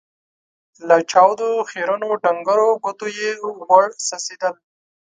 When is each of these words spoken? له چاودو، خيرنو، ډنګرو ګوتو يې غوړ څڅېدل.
له 0.87 0.95
چاودو، 1.11 1.49
خيرنو، 1.69 2.09
ډنګرو 2.23 2.69
ګوتو 2.83 3.07
يې 3.17 3.31
غوړ 3.65 3.85
څڅېدل. 4.07 4.53